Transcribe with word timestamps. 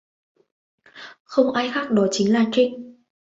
Không 1.23 1.53
ai 1.53 1.71
khác 1.73 1.91
đó 1.91 2.07
chính 2.11 2.33
là 2.33 2.45
Trinh 2.51 2.97